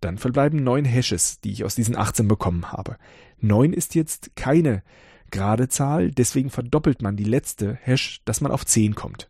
Dann 0.00 0.16
verbleiben 0.16 0.64
neun 0.64 0.86
Hashes, 0.86 1.40
die 1.40 1.52
ich 1.52 1.64
aus 1.64 1.74
diesen 1.74 1.96
18 1.96 2.28
bekommen 2.28 2.72
habe. 2.72 2.96
Neun 3.40 3.74
ist 3.74 3.94
jetzt 3.94 4.34
keine 4.36 4.82
gerade 5.30 5.68
Zahl, 5.68 6.10
deswegen 6.10 6.50
verdoppelt 6.50 7.02
man 7.02 7.16
die 7.16 7.24
letzte 7.24 7.74
Hash, 7.82 8.22
dass 8.24 8.40
man 8.40 8.52
auf 8.52 8.64
10 8.64 8.94
kommt. 8.94 9.28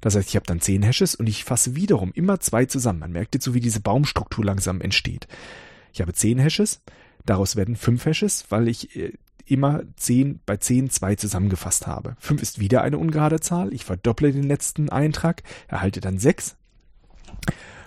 Das 0.00 0.14
heißt, 0.14 0.28
ich 0.28 0.36
habe 0.36 0.46
dann 0.46 0.60
10 0.60 0.82
Hashes 0.82 1.14
und 1.14 1.28
ich 1.28 1.44
fasse 1.44 1.74
wiederum 1.74 2.12
immer 2.12 2.38
zwei 2.38 2.66
zusammen. 2.66 3.00
Man 3.00 3.12
merkt 3.12 3.34
jetzt 3.34 3.44
so, 3.44 3.54
wie 3.54 3.60
diese 3.60 3.80
Baumstruktur 3.80 4.44
langsam 4.44 4.80
entsteht. 4.80 5.26
Ich 5.92 6.00
habe 6.00 6.12
10 6.12 6.38
Hashes, 6.38 6.82
Daraus 7.24 7.56
werden 7.56 7.76
fünf 7.76 8.04
Hashes, 8.04 8.44
weil 8.50 8.68
ich 8.68 8.96
äh, 8.96 9.12
immer 9.46 9.82
zehn 9.96 10.40
bei 10.46 10.56
zehn 10.56 10.90
zwei 10.90 11.14
zusammengefasst 11.14 11.86
habe. 11.86 12.16
Fünf 12.18 12.42
ist 12.42 12.58
wieder 12.58 12.82
eine 12.82 12.98
ungerade 12.98 13.40
Zahl. 13.40 13.72
Ich 13.72 13.84
verdopple 13.84 14.32
den 14.32 14.44
letzten 14.44 14.88
Eintrag, 14.88 15.42
erhalte 15.68 16.00
dann 16.00 16.18
sechs. 16.18 16.56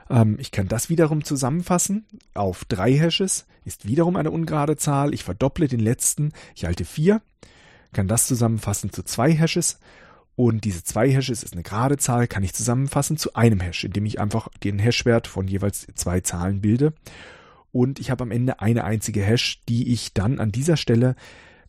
Ähm, 0.09 0.37
ich 0.39 0.51
kann 0.51 0.67
das 0.67 0.89
wiederum 0.89 1.23
zusammenfassen 1.23 2.05
auf 2.33 2.65
drei 2.65 2.93
Hashes, 2.93 3.45
ist 3.65 3.87
wiederum 3.87 4.15
eine 4.15 4.31
ungerade 4.31 4.77
Zahl. 4.77 5.13
Ich 5.13 5.23
verdopple 5.23 5.67
den 5.67 5.79
letzten, 5.79 6.31
ich 6.55 6.65
halte 6.65 6.85
vier, 6.85 7.21
kann 7.93 8.07
das 8.07 8.27
zusammenfassen 8.27 8.91
zu 8.91 9.03
zwei 9.03 9.31
Hashes. 9.33 9.79
Und 10.35 10.65
diese 10.65 10.83
zwei 10.83 11.09
Hashes 11.09 11.41
ist 11.41 11.53
eine 11.53 11.63
gerade 11.63 11.97
Zahl, 11.97 12.27
kann 12.27 12.43
ich 12.43 12.53
zusammenfassen 12.53 13.17
zu 13.17 13.33
einem 13.33 13.59
Hash, 13.59 13.83
indem 13.83 14.05
ich 14.05 14.19
einfach 14.19 14.49
den 14.63 14.77
Hashwert 14.77 15.25
von 15.25 15.47
jeweils 15.47 15.87
zwei 15.95 16.21
Zahlen 16.21 16.61
bilde 16.61 16.93
und 17.77 17.99
ich 17.99 18.09
habe 18.09 18.23
am 18.23 18.31
Ende 18.31 18.59
eine 18.59 18.85
einzige 18.85 19.21
Hash, 19.21 19.61
die 19.69 19.93
ich 19.93 20.13
dann 20.13 20.39
an 20.39 20.51
dieser 20.51 20.77
Stelle 20.77 21.15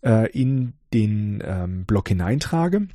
äh, 0.02 0.30
in 0.30 0.72
den 0.94 1.42
ähm, 1.44 1.84
Block 1.84 2.08
hineintrage. 2.08 2.88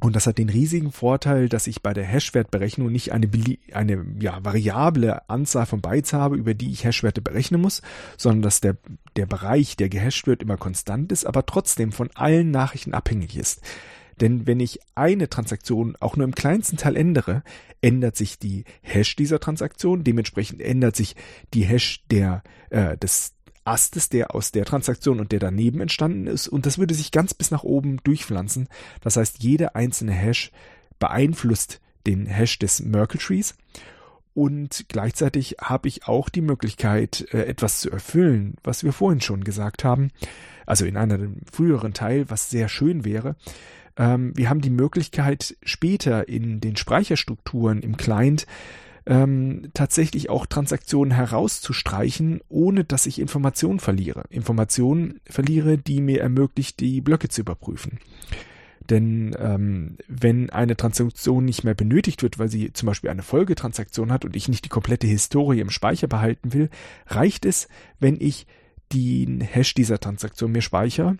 Und 0.00 0.14
das 0.14 0.26
hat 0.26 0.36
den 0.36 0.50
riesigen 0.50 0.92
Vorteil, 0.92 1.48
dass 1.48 1.66
ich 1.66 1.80
bei 1.80 1.94
der 1.94 2.04
Hashwertberechnung 2.04 2.92
nicht 2.92 3.12
eine, 3.12 3.30
eine 3.72 4.04
ja, 4.20 4.44
variable 4.44 5.26
Anzahl 5.30 5.64
von 5.64 5.80
Bytes 5.80 6.12
habe, 6.12 6.36
über 6.36 6.52
die 6.52 6.70
ich 6.70 6.84
Hashwerte 6.84 7.22
berechnen 7.22 7.62
muss, 7.62 7.80
sondern 8.18 8.42
dass 8.42 8.60
der, 8.60 8.76
der 9.16 9.24
Bereich, 9.24 9.78
der 9.78 9.88
gehasht 9.88 10.26
wird, 10.26 10.42
immer 10.42 10.58
konstant 10.58 11.12
ist, 11.12 11.24
aber 11.24 11.46
trotzdem 11.46 11.90
von 11.90 12.10
allen 12.12 12.50
Nachrichten 12.50 12.92
abhängig 12.92 13.38
ist. 13.38 13.62
Denn 14.20 14.46
wenn 14.46 14.60
ich 14.60 14.80
eine 14.94 15.28
Transaktion 15.28 15.96
auch 16.00 16.16
nur 16.16 16.24
im 16.24 16.34
kleinsten 16.34 16.76
Teil 16.76 16.96
ändere, 16.96 17.42
ändert 17.80 18.16
sich 18.16 18.38
die 18.38 18.64
Hash 18.82 19.16
dieser 19.16 19.40
Transaktion, 19.40 20.04
dementsprechend 20.04 20.62
ändert 20.62 20.96
sich 20.96 21.16
die 21.52 21.64
Hash 21.64 22.04
der, 22.10 22.42
äh, 22.70 22.96
des, 22.96 23.36
Astes, 23.66 24.08
der 24.08 24.34
aus 24.34 24.52
der 24.52 24.64
Transaktion 24.64 25.20
und 25.20 25.32
der 25.32 25.40
daneben 25.40 25.80
entstanden 25.80 26.26
ist. 26.26 26.48
Und 26.48 26.66
das 26.66 26.78
würde 26.78 26.94
sich 26.94 27.10
ganz 27.10 27.34
bis 27.34 27.50
nach 27.50 27.64
oben 27.64 27.98
durchpflanzen. 28.04 28.68
Das 29.00 29.16
heißt, 29.16 29.42
jede 29.42 29.74
einzelne 29.74 30.12
Hash 30.12 30.52
beeinflusst 30.98 31.80
den 32.06 32.26
Hash 32.26 32.58
des 32.58 32.80
Merkle 32.80 33.20
Trees. 33.20 33.56
Und 34.34 34.84
gleichzeitig 34.88 35.56
habe 35.60 35.88
ich 35.88 36.06
auch 36.06 36.28
die 36.28 36.42
Möglichkeit, 36.42 37.26
äh, 37.32 37.44
etwas 37.46 37.80
zu 37.80 37.90
erfüllen, 37.90 38.56
was 38.62 38.84
wir 38.84 38.92
vorhin 38.92 39.20
schon 39.20 39.44
gesagt 39.44 39.82
haben. 39.82 40.10
Also 40.66 40.84
in 40.84 40.96
einem 40.96 41.40
früheren 41.50 41.94
Teil, 41.94 42.28
was 42.28 42.50
sehr 42.50 42.68
schön 42.68 43.04
wäre. 43.04 43.36
Ähm, 43.96 44.32
wir 44.36 44.50
haben 44.50 44.60
die 44.60 44.70
Möglichkeit, 44.70 45.56
später 45.62 46.28
in 46.28 46.60
den 46.60 46.76
Speicherstrukturen 46.76 47.82
im 47.82 47.96
Client 47.96 48.46
ähm, 49.06 49.70
tatsächlich 49.72 50.30
auch 50.30 50.46
Transaktionen 50.46 51.12
herauszustreichen, 51.12 52.40
ohne 52.48 52.84
dass 52.84 53.06
ich 53.06 53.20
Informationen 53.20 53.78
verliere. 53.78 54.24
Informationen 54.30 55.20
verliere, 55.24 55.78
die 55.78 56.00
mir 56.00 56.20
ermöglicht, 56.20 56.80
die 56.80 57.00
Blöcke 57.00 57.28
zu 57.28 57.42
überprüfen. 57.42 57.98
Denn 58.90 59.34
ähm, 59.38 59.96
wenn 60.06 60.50
eine 60.50 60.76
Transaktion 60.76 61.44
nicht 61.44 61.64
mehr 61.64 61.74
benötigt 61.74 62.22
wird, 62.22 62.38
weil 62.38 62.48
sie 62.48 62.72
zum 62.72 62.86
Beispiel 62.86 63.10
eine 63.10 63.22
Folgetransaktion 63.22 64.12
hat 64.12 64.24
und 64.24 64.36
ich 64.36 64.48
nicht 64.48 64.64
die 64.64 64.70
komplette 64.70 65.06
Historie 65.06 65.60
im 65.60 65.70
Speicher 65.70 66.06
behalten 66.06 66.52
will, 66.52 66.68
reicht 67.06 67.46
es, 67.46 67.68
wenn 67.98 68.16
ich 68.20 68.46
den 68.92 69.40
Hash 69.40 69.74
dieser 69.74 69.98
Transaktion 69.98 70.52
mir 70.52 70.62
speichere 70.62 71.16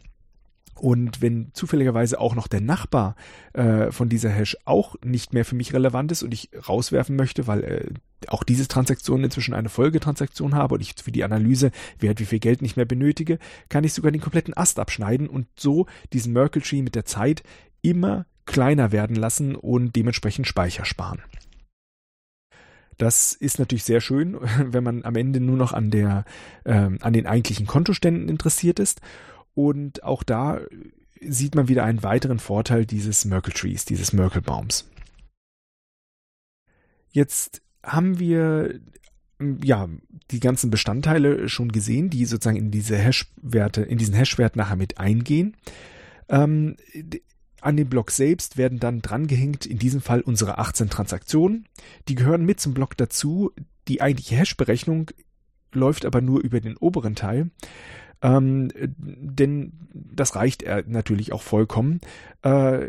und 0.79 1.23
wenn 1.23 1.51
zufälligerweise 1.53 2.21
auch 2.21 2.35
noch 2.35 2.49
der 2.49 2.61
Nachbar 2.61 3.17
äh, 3.55 3.91
von 3.91 4.09
dieser 4.09 4.31
Hash 4.31 4.57
auch 4.65 4.97
nicht 5.05 5.33
mehr 5.33 5.45
für 5.45 5.55
mich 5.55 5.73
relevant 5.73 6.13
ist 6.13 6.23
und 6.23 6.33
ich 6.33 6.51
rauswerfen 6.69 7.17
möchte, 7.17 7.47
weil 7.47 7.65
äh, 7.65 7.91
auch 8.29 8.45
diese 8.45 8.69
Transaktion 8.69 9.25
inzwischen 9.25 9.55
eine 9.55 9.69
Folgetransaktion 9.69 10.55
habe 10.55 10.75
und 10.75 10.81
ich 10.81 10.95
für 11.03 11.13
die 11.13 11.25
Analyse, 11.25 11.71
wer 11.99 12.11
hat 12.11 12.21
wie 12.21 12.27
viel 12.27 12.41
Geld 12.41 12.63
nicht 12.63 12.77
mehr 12.77 12.85
benötige, 12.85 13.39
kann 13.69 13.85
ich 13.85 13.95
sogar 13.95 14.13
den 14.13 14.21
kompletten 14.21 14.57
Ast 14.57 14.79
abschneiden 14.79 15.29
und 15.29 15.47
so 15.57 15.87
diesen 16.13 16.33
Merkle 16.33 16.63
Tree 16.63 16.83
mit 16.83 16.95
der 16.95 17.05
Zeit 17.05 17.43
immer 17.83 18.27
kleiner 18.45 18.93
werden 18.93 19.17
lassen 19.17 19.57
und 19.57 19.97
dementsprechend 19.97 20.47
Speicher 20.47 20.85
sparen. 20.85 21.23
Das 22.99 23.35
ist 23.35 23.59
natürlich 23.59 23.85
sehr 23.85 24.01
schön, 24.01 24.39
wenn 24.59 24.85
man 24.85 25.05
am 25.05 25.17
Ende 25.17 25.41
nur 25.41 25.57
noch 25.57 25.73
an 25.73 25.91
der, 25.91 26.25
ähm, 26.65 26.99
an 27.01 27.13
den 27.13 27.27
eigentlichen 27.27 27.67
Kontoständen 27.67 28.29
interessiert 28.29 28.79
ist. 28.79 29.01
Und 29.57 30.05
auch 30.05 30.23
da 30.23 30.61
sieht 31.19 31.55
man 31.55 31.67
wieder 31.67 31.83
einen 31.83 32.03
weiteren 32.03 32.39
Vorteil 32.39 32.85
dieses 32.85 33.25
Merkle 33.25 33.55
Trees, 33.55 33.87
dieses 33.87 34.13
Merkle 34.13 34.43
Baums. 34.43 34.87
Jetzt 37.11 37.63
haben 37.83 38.19
wir 38.19 38.79
ja 39.41 39.89
die 40.31 40.41
ganzen 40.41 40.71
Bestandteile 40.71 41.49
schon 41.49 41.73
gesehen, 41.73 42.11
die 42.11 42.27
sozusagen 42.27 42.59
in 42.59 42.71
diese 42.71 42.99
Hash-Werte, 42.99 43.81
in 43.81 43.97
diesen 43.97 44.15
Hash-Wert 44.15 44.57
nachher 44.57 44.77
mit 44.77 44.99
eingehen. 44.99 45.57
Ähm, 46.29 46.77
an 47.63 47.79
dem 47.79 47.89
Block 47.89 48.11
selbst 48.11 48.59
werden 48.59 48.79
dann 48.79 49.01
drangehängt, 49.01 49.65
in 49.65 49.79
diesem 49.79 50.03
Fall 50.03 50.21
unsere 50.21 50.59
18 50.59 50.91
Transaktionen. 50.91 51.67
Die 52.09 52.15
gehören 52.15 52.45
mit 52.45 52.61
zum 52.61 52.75
Block 52.75 52.95
dazu. 52.95 53.53
Die 53.89 54.03
eigentliche 54.03 54.37
Hash-Berechnung 54.37 55.13
läuft 55.73 56.05
aber 56.05 56.21
nur 56.21 56.43
über 56.43 56.61
den 56.61 56.77
oberen 56.77 57.15
Teil. 57.15 57.51
Ähm, 58.23 58.71
denn 58.97 59.73
das 59.93 60.37
reicht 60.37 60.65
natürlich 60.87 61.33
auch 61.33 61.43
vollkommen, 61.43 62.01
äh, 62.43 62.87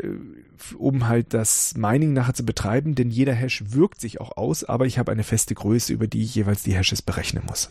um 0.76 1.08
halt 1.08 1.34
das 1.34 1.76
Mining 1.76 2.12
nachher 2.12 2.34
zu 2.34 2.44
betreiben, 2.44 2.94
denn 2.94 3.10
jeder 3.10 3.34
Hash 3.34 3.62
wirkt 3.68 4.00
sich 4.00 4.20
auch 4.20 4.36
aus, 4.36 4.64
aber 4.64 4.86
ich 4.86 4.98
habe 4.98 5.12
eine 5.12 5.24
feste 5.24 5.54
Größe, 5.54 5.92
über 5.92 6.06
die 6.06 6.22
ich 6.22 6.34
jeweils 6.34 6.62
die 6.62 6.74
Hashes 6.74 7.02
berechnen 7.02 7.44
muss. 7.46 7.70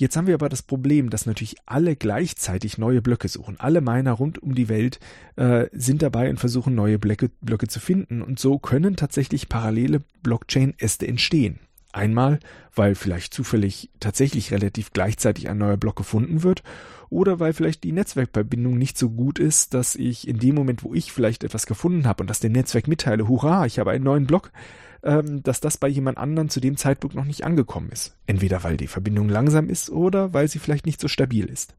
Jetzt 0.00 0.16
haben 0.16 0.26
wir 0.26 0.32
aber 0.32 0.48
das 0.48 0.62
Problem, 0.62 1.10
dass 1.10 1.26
natürlich 1.26 1.56
alle 1.66 1.94
gleichzeitig 1.94 2.78
neue 2.78 3.02
Blöcke 3.02 3.28
suchen. 3.28 3.60
Alle 3.60 3.82
Miner 3.82 4.12
rund 4.12 4.42
um 4.42 4.54
die 4.54 4.70
Welt 4.70 4.98
äh, 5.36 5.66
sind 5.72 6.00
dabei 6.00 6.30
und 6.30 6.40
versuchen 6.40 6.74
neue 6.74 6.98
Blöcke, 6.98 7.30
Blöcke 7.42 7.68
zu 7.68 7.80
finden. 7.80 8.22
Und 8.22 8.38
so 8.38 8.58
können 8.58 8.96
tatsächlich 8.96 9.50
parallele 9.50 10.00
Blockchain-Äste 10.22 11.06
entstehen. 11.06 11.58
Einmal, 11.92 12.38
weil 12.74 12.94
vielleicht 12.94 13.34
zufällig 13.34 13.90
tatsächlich 13.98 14.52
relativ 14.52 14.92
gleichzeitig 14.92 15.48
ein 15.48 15.58
neuer 15.58 15.76
Block 15.76 15.96
gefunden 15.96 16.42
wird 16.42 16.62
oder 17.08 17.40
weil 17.40 17.52
vielleicht 17.52 17.82
die 17.82 17.92
Netzwerkverbindung 17.92 18.78
nicht 18.78 18.96
so 18.96 19.10
gut 19.10 19.38
ist, 19.38 19.74
dass 19.74 19.96
ich 19.96 20.28
in 20.28 20.38
dem 20.38 20.54
Moment, 20.54 20.84
wo 20.84 20.94
ich 20.94 21.12
vielleicht 21.12 21.42
etwas 21.42 21.66
gefunden 21.66 22.06
habe 22.06 22.22
und 22.22 22.30
das 22.30 22.40
dem 22.40 22.52
Netzwerk 22.52 22.86
mitteile, 22.86 23.26
hurra, 23.26 23.66
ich 23.66 23.80
habe 23.80 23.90
einen 23.90 24.04
neuen 24.04 24.26
Block, 24.26 24.52
ähm, 25.02 25.42
dass 25.42 25.60
das 25.60 25.76
bei 25.76 25.88
jemand 25.88 26.18
anderen 26.18 26.48
zu 26.48 26.60
dem 26.60 26.76
Zeitpunkt 26.76 27.16
noch 27.16 27.24
nicht 27.24 27.44
angekommen 27.44 27.90
ist. 27.90 28.16
Entweder 28.26 28.62
weil 28.62 28.76
die 28.76 28.86
Verbindung 28.86 29.28
langsam 29.28 29.68
ist 29.68 29.90
oder 29.90 30.32
weil 30.32 30.46
sie 30.46 30.60
vielleicht 30.60 30.86
nicht 30.86 31.00
so 31.00 31.08
stabil 31.08 31.46
ist. 31.46 31.74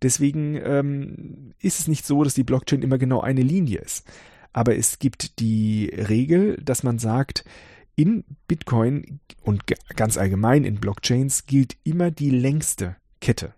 Deswegen 0.00 0.56
ähm, 0.56 1.52
ist 1.60 1.80
es 1.80 1.88
nicht 1.88 2.06
so, 2.06 2.24
dass 2.24 2.34
die 2.34 2.42
Blockchain 2.42 2.82
immer 2.82 2.98
genau 2.98 3.20
eine 3.20 3.42
Linie 3.42 3.80
ist. 3.80 4.06
Aber 4.52 4.76
es 4.76 4.98
gibt 4.98 5.38
die 5.40 5.86
Regel, 5.86 6.56
dass 6.62 6.82
man 6.82 6.98
sagt, 6.98 7.44
in 7.96 8.24
Bitcoin 8.48 9.20
und 9.42 9.62
ganz 9.96 10.16
allgemein 10.16 10.64
in 10.64 10.76
Blockchains 10.76 11.46
gilt 11.46 11.76
immer 11.84 12.10
die 12.10 12.30
längste 12.30 12.96
Kette. 13.20 13.54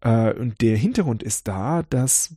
Äh, 0.00 0.34
und 0.34 0.60
der 0.60 0.76
Hintergrund 0.76 1.22
ist 1.22 1.48
da, 1.48 1.82
dass 1.82 2.34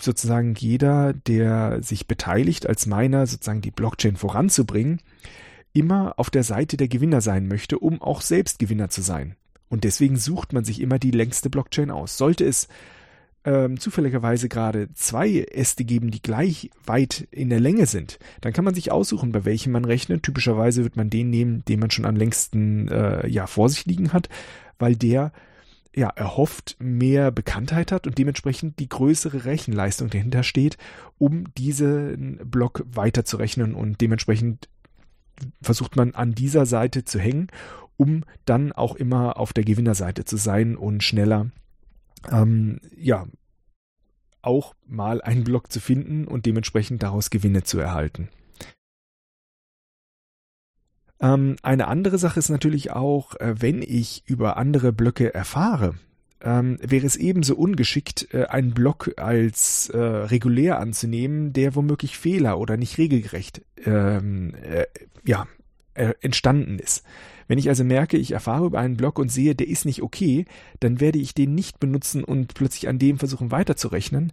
sozusagen 0.00 0.54
jeder, 0.54 1.12
der 1.12 1.82
sich 1.82 2.06
beteiligt 2.06 2.66
als 2.66 2.86
Miner, 2.86 3.26
sozusagen 3.26 3.60
die 3.60 3.70
Blockchain 3.70 4.16
voranzubringen, 4.16 5.00
immer 5.72 6.14
auf 6.18 6.30
der 6.30 6.42
Seite 6.42 6.76
der 6.76 6.88
Gewinner 6.88 7.20
sein 7.20 7.46
möchte, 7.46 7.78
um 7.78 8.02
auch 8.02 8.20
selbst 8.20 8.58
Gewinner 8.58 8.88
zu 8.88 9.00
sein. 9.00 9.36
Und 9.68 9.84
deswegen 9.84 10.16
sucht 10.16 10.52
man 10.52 10.64
sich 10.64 10.80
immer 10.80 10.98
die 10.98 11.12
längste 11.12 11.48
Blockchain 11.48 11.90
aus. 11.90 12.18
Sollte 12.18 12.44
es 12.44 12.68
ähm, 13.44 13.78
zufälligerweise 13.78 14.48
gerade 14.48 14.92
zwei 14.94 15.40
Äste 15.40 15.84
geben, 15.84 16.10
die 16.10 16.22
gleich 16.22 16.70
weit 16.84 17.26
in 17.30 17.50
der 17.50 17.60
Länge 17.60 17.86
sind, 17.86 18.18
dann 18.40 18.52
kann 18.52 18.64
man 18.64 18.74
sich 18.74 18.92
aussuchen, 18.92 19.32
bei 19.32 19.44
welchem 19.44 19.72
man 19.72 19.84
rechnet. 19.84 20.22
Typischerweise 20.22 20.84
wird 20.84 20.96
man 20.96 21.10
den 21.10 21.30
nehmen, 21.30 21.64
den 21.64 21.80
man 21.80 21.90
schon 21.90 22.04
am 22.04 22.16
längsten 22.16 22.88
äh, 22.88 23.26
ja 23.28 23.46
vor 23.46 23.68
sich 23.68 23.84
liegen 23.86 24.12
hat, 24.12 24.28
weil 24.78 24.96
der 24.96 25.32
ja 25.94 26.08
erhofft 26.08 26.76
mehr 26.78 27.30
Bekanntheit 27.30 27.92
hat 27.92 28.06
und 28.06 28.16
dementsprechend 28.16 28.78
die 28.78 28.88
größere 28.88 29.44
Rechenleistung 29.44 30.08
dahinter 30.08 30.42
steht, 30.42 30.78
um 31.18 31.52
diesen 31.54 32.38
Block 32.44 32.84
weiterzurechnen 32.86 33.74
und 33.74 34.00
dementsprechend 34.00 34.68
versucht 35.60 35.96
man 35.96 36.14
an 36.14 36.34
dieser 36.34 36.66
Seite 36.66 37.04
zu 37.04 37.18
hängen, 37.18 37.48
um 37.96 38.24
dann 38.46 38.72
auch 38.72 38.94
immer 38.94 39.38
auf 39.38 39.52
der 39.52 39.64
Gewinnerseite 39.64 40.24
zu 40.24 40.36
sein 40.36 40.76
und 40.76 41.02
schneller 41.02 41.50
ähm, 42.30 42.80
ja, 42.96 43.26
auch 44.42 44.74
mal 44.86 45.22
einen 45.22 45.44
Block 45.44 45.72
zu 45.72 45.80
finden 45.80 46.26
und 46.26 46.46
dementsprechend 46.46 47.02
daraus 47.02 47.30
Gewinne 47.30 47.62
zu 47.62 47.78
erhalten. 47.78 48.28
Ähm, 51.20 51.56
eine 51.62 51.86
andere 51.86 52.18
Sache 52.18 52.40
ist 52.40 52.48
natürlich 52.48 52.90
auch, 52.90 53.36
äh, 53.36 53.54
wenn 53.60 53.80
ich 53.80 54.24
über 54.26 54.56
andere 54.56 54.92
Blöcke 54.92 55.32
erfahre, 55.32 55.94
ähm, 56.42 56.78
wäre 56.82 57.06
es 57.06 57.14
ebenso 57.16 57.54
ungeschickt, 57.54 58.34
äh, 58.34 58.46
einen 58.46 58.74
Block 58.74 59.12
als 59.16 59.88
äh, 59.90 59.98
regulär 59.98 60.80
anzunehmen, 60.80 61.52
der 61.52 61.76
womöglich 61.76 62.18
Fehler 62.18 62.58
oder 62.58 62.76
nicht 62.76 62.98
regelgerecht 62.98 63.62
ähm, 63.84 64.54
äh, 64.60 64.86
ja, 65.24 65.46
äh, 65.94 66.14
entstanden 66.20 66.80
ist. 66.80 67.04
Wenn 67.52 67.58
ich 67.58 67.68
also 67.68 67.84
merke, 67.84 68.16
ich 68.16 68.30
erfahre 68.30 68.64
über 68.64 68.78
einen 68.78 68.96
Block 68.96 69.18
und 69.18 69.30
sehe, 69.30 69.54
der 69.54 69.68
ist 69.68 69.84
nicht 69.84 70.00
okay, 70.00 70.46
dann 70.80 71.00
werde 71.00 71.18
ich 71.18 71.34
den 71.34 71.54
nicht 71.54 71.80
benutzen 71.80 72.24
und 72.24 72.54
plötzlich 72.54 72.88
an 72.88 72.98
dem 72.98 73.18
versuchen 73.18 73.50
weiterzurechnen, 73.50 74.32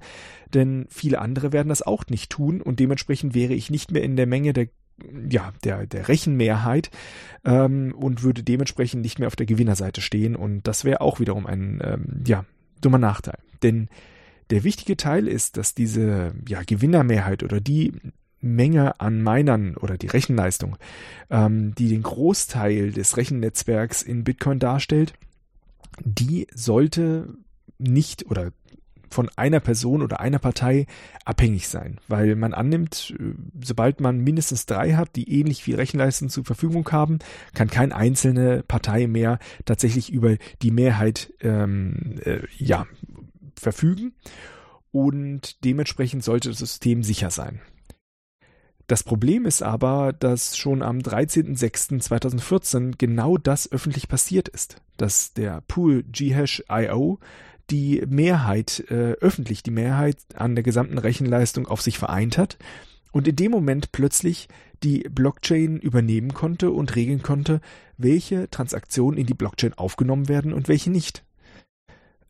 denn 0.53 0.85
viele 0.89 1.19
andere 1.19 1.51
werden 1.51 1.67
das 1.67 1.81
auch 1.81 2.05
nicht 2.07 2.29
tun 2.29 2.61
und 2.61 2.79
dementsprechend 2.79 3.35
wäre 3.35 3.53
ich 3.53 3.69
nicht 3.69 3.91
mehr 3.91 4.03
in 4.03 4.15
der 4.15 4.25
Menge 4.25 4.53
der 4.53 4.69
ja, 5.29 5.51
der, 5.65 5.85
der 5.85 6.07
Rechenmehrheit 6.07 6.91
ähm, 7.43 7.93
und 7.93 8.23
würde 8.23 8.41
dementsprechend 8.41 9.01
nicht 9.01 9.19
mehr 9.19 9.27
auf 9.27 9.35
der 9.35 9.47
Gewinnerseite 9.47 9.99
stehen 9.99 10.37
und 10.37 10.65
das 10.65 10.85
wäre 10.85 11.01
auch 11.01 11.19
wiederum 11.19 11.45
ein 11.45 11.81
ähm, 11.83 12.23
ja, 12.25 12.45
dummer 12.79 12.99
Nachteil. 12.99 13.39
Denn 13.63 13.89
der 14.49 14.63
wichtige 14.63 14.95
Teil 14.95 15.27
ist, 15.27 15.57
dass 15.57 15.75
diese 15.75 16.33
ja, 16.47 16.61
Gewinnermehrheit 16.65 17.43
oder 17.43 17.59
die 17.59 17.91
Menge 18.41 18.99
an 18.99 19.21
Minern 19.21 19.75
oder 19.77 19.97
die 19.97 20.07
Rechenleistung, 20.07 20.77
ähm, 21.29 21.75
die 21.75 21.89
den 21.89 22.03
Großteil 22.03 22.91
des 22.91 23.17
Rechennetzwerks 23.17 24.01
in 24.01 24.23
Bitcoin 24.23 24.59
darstellt, 24.59 25.13
die 26.03 26.47
sollte 26.53 27.35
nicht 27.77 28.25
oder 28.29 28.51
von 29.11 29.29
einer 29.35 29.59
Person 29.59 30.01
oder 30.01 30.19
einer 30.19 30.39
Partei 30.39 30.85
abhängig 31.25 31.67
sein, 31.67 31.99
weil 32.07 32.35
man 32.35 32.53
annimmt, 32.53 33.15
äh, 33.19 33.33
sobald 33.63 34.01
man 34.01 34.19
mindestens 34.19 34.65
drei 34.65 34.93
hat, 34.93 35.15
die 35.15 35.39
ähnlich 35.39 35.63
viel 35.63 35.75
Rechenleistung 35.75 36.29
zur 36.29 36.45
Verfügung 36.45 36.89
haben, 36.91 37.19
kann 37.53 37.69
keine 37.69 37.95
einzelne 37.95 38.63
Partei 38.67 39.07
mehr 39.07 39.39
tatsächlich 39.65 40.11
über 40.11 40.37
die 40.61 40.71
Mehrheit 40.71 41.33
ähm, 41.41 42.15
äh, 42.23 42.41
ja, 42.57 42.85
verfügen 43.55 44.13
und 44.91 45.63
dementsprechend 45.65 46.23
sollte 46.23 46.49
das 46.49 46.59
System 46.59 47.03
sicher 47.03 47.31
sein. 47.31 47.61
Das 48.89 49.03
Problem 49.03 49.45
ist 49.45 49.61
aber, 49.61 50.13
dass 50.13 50.57
schon 50.57 50.81
am 50.81 50.97
13.06.2014 50.97 52.95
genau 52.97 53.37
das 53.37 53.71
öffentlich 53.71 54.07
passiert 54.07 54.47
ist, 54.47 54.77
dass 54.97 55.31
der 55.35 55.61
Pool 55.67 56.03
Ghash.io 56.11 57.19
die 57.69 58.01
Mehrheit, 58.07 58.83
äh, 58.89 59.11
öffentlich 59.21 59.61
die 59.61 59.69
Mehrheit 59.69 60.17
an 60.33 60.55
der 60.55 60.63
gesamten 60.63 60.97
Rechenleistung 60.97 61.67
auf 61.67 61.83
sich 61.83 61.99
vereint 61.99 62.39
hat 62.39 62.57
und 63.11 63.27
in 63.27 63.35
dem 63.35 63.51
Moment 63.51 63.91
plötzlich 63.91 64.47
die 64.81 65.07
Blockchain 65.07 65.77
übernehmen 65.77 66.33
konnte 66.33 66.71
und 66.71 66.95
regeln 66.95 67.21
konnte, 67.21 67.61
welche 67.99 68.49
Transaktionen 68.49 69.19
in 69.19 69.27
die 69.27 69.35
Blockchain 69.35 69.75
aufgenommen 69.75 70.29
werden 70.29 70.51
und 70.51 70.67
welche 70.67 70.89
nicht. 70.89 71.23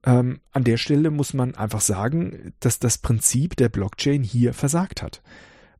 Ähm, 0.04 0.42
an 0.52 0.66
der 0.66 0.76
Stelle 0.76 1.10
muss 1.10 1.34
man 1.34 1.56
einfach 1.56 1.80
sagen, 1.80 2.52
dass 2.60 2.80
das 2.80 2.98
Prinzip 2.98 3.56
der 3.56 3.70
Blockchain 3.70 4.24
hier 4.24 4.54
versagt 4.54 5.02
hat. 5.02 5.22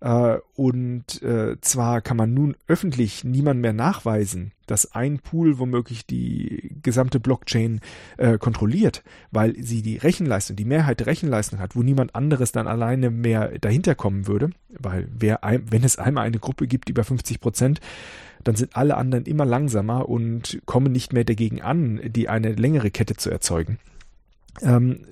Äh, 0.02 0.38
und 0.56 1.22
äh, 1.22 1.60
zwar 1.62 2.02
kann 2.02 2.18
man 2.18 2.34
nun 2.34 2.56
öffentlich 2.68 3.24
niemand 3.24 3.62
mehr 3.62 3.74
nachweisen, 3.74 4.52
dass 4.66 4.94
ein 4.94 5.20
Pool 5.20 5.60
womöglich 5.60 6.06
die 6.06 6.76
gesamte 6.82 7.20
Blockchain 7.20 7.82
äh, 8.18 8.38
kontrolliert, 8.38 9.04
weil 9.32 9.56
sie 9.62 9.82
die 9.82 9.98
Rechenleistung, 9.98 10.56
die 10.56 10.66
Mehrheit 10.66 11.00
der 11.00 11.08
Rechenleistung 11.08 11.60
hat, 11.60 11.76
wo 11.76 11.84
niemand 11.84 12.16
anderes 12.16 12.52
dann 12.52 12.68
alleine 12.68 13.10
mehr 13.10 13.58
dahinter 13.60 13.96
kommen 13.96 14.28
würde, 14.28 14.52
weil 14.78 15.08
wer, 15.12 15.40
wenn 15.44 15.84
es 15.84 15.98
einmal 15.98 16.26
eine 16.26 16.40
Gruppe 16.40 16.68
gibt 16.68 16.90
über 16.90 17.04
50 17.04 17.42
Prozent, 17.42 17.82
dann 18.44 18.56
sind 18.56 18.78
alle 18.78 18.96
anderen 18.96 19.26
immer 19.26 19.46
langsamer 19.46 20.08
und 20.08 20.62
kommen 20.66 20.94
nicht 20.94 21.12
mehr 21.12 21.26
dagegen 21.26 21.62
an, 21.62 22.00
die 22.06 22.30
eine 22.30 22.54
längere 22.54 22.90
Kette 22.90 23.16
zu 23.16 23.30
erzeugen. 23.30 23.80
Ähm, 24.62 25.06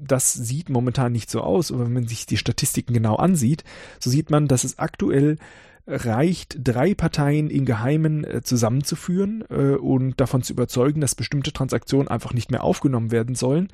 das 0.00 0.32
sieht 0.32 0.68
momentan 0.68 1.12
nicht 1.12 1.30
so 1.30 1.40
aus, 1.40 1.72
aber 1.72 1.84
wenn 1.84 1.92
man 1.92 2.08
sich 2.08 2.26
die 2.26 2.36
Statistiken 2.36 2.92
genau 2.92 3.16
ansieht, 3.16 3.64
so 3.98 4.10
sieht 4.10 4.30
man, 4.30 4.48
dass 4.48 4.64
es 4.64 4.78
aktuell 4.78 5.38
reicht, 5.86 6.58
drei 6.62 6.94
Parteien 6.94 7.50
im 7.50 7.64
Geheimen 7.64 8.24
äh, 8.24 8.42
zusammenzuführen 8.42 9.44
äh, 9.50 9.74
und 9.74 10.20
davon 10.20 10.42
zu 10.42 10.52
überzeugen, 10.52 11.00
dass 11.00 11.14
bestimmte 11.14 11.52
Transaktionen 11.52 12.08
einfach 12.08 12.32
nicht 12.32 12.50
mehr 12.50 12.62
aufgenommen 12.62 13.10
werden 13.10 13.34
sollen. 13.34 13.68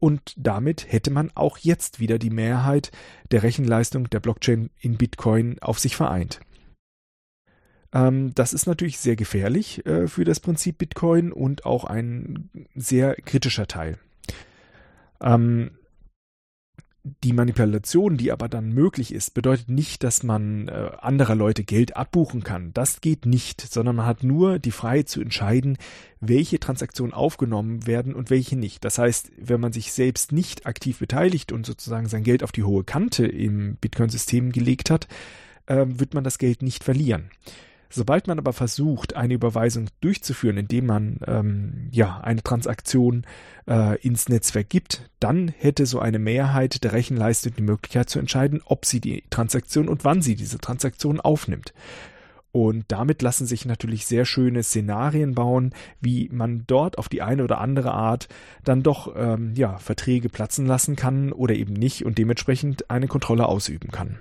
Und 0.00 0.34
damit 0.36 0.90
hätte 0.90 1.12
man 1.12 1.30
auch 1.34 1.58
jetzt 1.58 2.00
wieder 2.00 2.18
die 2.18 2.30
Mehrheit 2.30 2.90
der 3.30 3.44
Rechenleistung 3.44 4.10
der 4.10 4.18
Blockchain 4.18 4.70
in 4.80 4.96
Bitcoin 4.96 5.58
auf 5.60 5.78
sich 5.78 5.94
vereint. 5.94 6.40
Ähm, 7.92 8.34
das 8.34 8.52
ist 8.52 8.66
natürlich 8.66 8.98
sehr 8.98 9.14
gefährlich 9.14 9.86
äh, 9.86 10.08
für 10.08 10.24
das 10.24 10.40
Prinzip 10.40 10.78
Bitcoin 10.78 11.30
und 11.30 11.64
auch 11.64 11.84
ein 11.84 12.50
sehr 12.74 13.14
kritischer 13.14 13.68
Teil. 13.68 13.98
Ähm, 15.22 15.70
die 17.24 17.32
Manipulation, 17.32 18.16
die 18.16 18.30
aber 18.30 18.48
dann 18.48 18.72
möglich 18.72 19.12
ist, 19.12 19.34
bedeutet 19.34 19.68
nicht, 19.68 20.04
dass 20.04 20.22
man 20.22 20.68
äh, 20.68 20.90
anderer 21.00 21.34
Leute 21.34 21.64
Geld 21.64 21.96
abbuchen 21.96 22.44
kann. 22.44 22.72
Das 22.74 23.00
geht 23.00 23.26
nicht, 23.26 23.60
sondern 23.60 23.96
man 23.96 24.06
hat 24.06 24.22
nur 24.22 24.60
die 24.60 24.70
Freiheit 24.70 25.08
zu 25.08 25.20
entscheiden, 25.20 25.78
welche 26.20 26.60
Transaktionen 26.60 27.12
aufgenommen 27.12 27.88
werden 27.88 28.14
und 28.14 28.30
welche 28.30 28.56
nicht. 28.56 28.84
Das 28.84 28.98
heißt, 28.98 29.32
wenn 29.36 29.60
man 29.60 29.72
sich 29.72 29.92
selbst 29.92 30.30
nicht 30.30 30.64
aktiv 30.64 31.00
beteiligt 31.00 31.50
und 31.50 31.66
sozusagen 31.66 32.08
sein 32.08 32.22
Geld 32.22 32.44
auf 32.44 32.52
die 32.52 32.62
hohe 32.62 32.84
Kante 32.84 33.26
im 33.26 33.76
Bitcoin-System 33.76 34.52
gelegt 34.52 34.88
hat, 34.88 35.08
äh, 35.66 35.84
wird 35.88 36.14
man 36.14 36.22
das 36.22 36.38
Geld 36.38 36.62
nicht 36.62 36.84
verlieren. 36.84 37.30
Sobald 37.94 38.26
man 38.26 38.38
aber 38.38 38.54
versucht, 38.54 39.16
eine 39.16 39.34
Überweisung 39.34 39.88
durchzuführen, 40.00 40.56
indem 40.56 40.86
man 40.86 41.20
ähm, 41.26 41.88
ja 41.90 42.20
eine 42.22 42.42
Transaktion 42.42 43.26
äh, 43.68 44.00
ins 44.00 44.30
Netzwerk 44.30 44.70
gibt, 44.70 45.10
dann 45.20 45.48
hätte 45.48 45.84
so 45.84 45.98
eine 45.98 46.18
Mehrheit 46.18 46.84
der 46.84 46.92
Rechenleistung 46.92 47.54
die 47.54 47.62
Möglichkeit 47.62 48.08
zu 48.08 48.18
entscheiden, 48.18 48.62
ob 48.64 48.86
sie 48.86 49.00
die 49.00 49.24
Transaktion 49.28 49.90
und 49.90 50.04
wann 50.04 50.22
sie 50.22 50.36
diese 50.36 50.58
Transaktion 50.58 51.20
aufnimmt. 51.20 51.74
Und 52.50 52.86
damit 52.88 53.20
lassen 53.20 53.46
sich 53.46 53.66
natürlich 53.66 54.06
sehr 54.06 54.24
schöne 54.24 54.62
Szenarien 54.62 55.34
bauen, 55.34 55.74
wie 56.00 56.30
man 56.32 56.64
dort 56.66 56.96
auf 56.96 57.10
die 57.10 57.20
eine 57.20 57.44
oder 57.44 57.60
andere 57.60 57.92
Art 57.92 58.28
dann 58.64 58.82
doch 58.82 59.14
ähm, 59.16 59.52
ja 59.54 59.76
Verträge 59.78 60.30
platzen 60.30 60.64
lassen 60.64 60.96
kann 60.96 61.32
oder 61.32 61.54
eben 61.54 61.74
nicht 61.74 62.06
und 62.06 62.16
dementsprechend 62.16 62.90
eine 62.90 63.08
Kontrolle 63.08 63.46
ausüben 63.46 63.90
kann. 63.90 64.18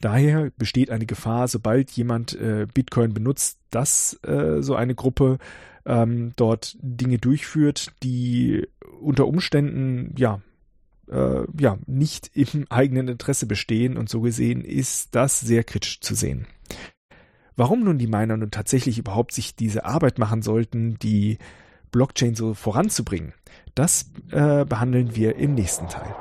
Daher 0.00 0.50
besteht 0.56 0.90
eine 0.90 1.06
Gefahr, 1.06 1.46
sobald 1.46 1.90
jemand 1.90 2.34
äh, 2.34 2.66
Bitcoin 2.72 3.12
benutzt, 3.12 3.58
dass 3.70 4.18
äh, 4.24 4.62
so 4.62 4.74
eine 4.74 4.94
Gruppe 4.94 5.38
ähm, 5.84 6.32
dort 6.36 6.76
Dinge 6.80 7.18
durchführt, 7.18 7.92
die 8.02 8.66
unter 9.00 9.26
Umständen 9.26 10.14
ja 10.16 10.40
äh, 11.10 11.44
ja 11.58 11.78
nicht 11.86 12.30
im 12.34 12.66
eigenen 12.70 13.08
Interesse 13.08 13.46
bestehen 13.46 13.96
und 13.96 14.08
so 14.08 14.20
gesehen 14.20 14.62
ist 14.62 15.14
das 15.14 15.40
sehr 15.40 15.64
kritisch 15.64 16.00
zu 16.00 16.14
sehen. 16.14 16.46
Warum 17.56 17.84
nun 17.84 17.98
die 17.98 18.06
Miner 18.06 18.38
nun 18.38 18.50
tatsächlich 18.50 18.98
überhaupt 18.98 19.32
sich 19.32 19.54
diese 19.54 19.84
Arbeit 19.84 20.18
machen 20.18 20.40
sollten, 20.40 20.98
die 20.98 21.36
Blockchain 21.90 22.34
so 22.34 22.54
voranzubringen, 22.54 23.34
das 23.74 24.10
äh, 24.30 24.64
behandeln 24.64 25.14
wir 25.14 25.36
im 25.36 25.54
nächsten 25.54 25.88
Teil. 25.88 26.14